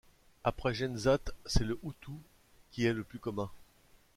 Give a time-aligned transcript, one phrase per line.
[0.43, 2.13] Après Jenzat, c'est le hotu
[2.71, 3.51] qui est le plus commun.